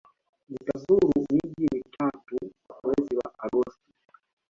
[0.49, 2.37] Nitazuru miji mitatu
[2.83, 3.91] mwezi wa Agosti.